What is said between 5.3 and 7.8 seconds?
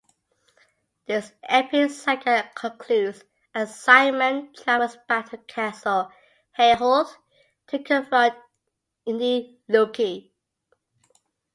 castle Hayholt to